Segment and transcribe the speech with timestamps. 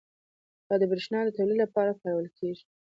[0.67, 2.63] دا د بریښنا د تولید لپاره کارول کېږي.